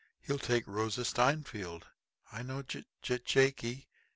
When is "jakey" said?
3.19-3.87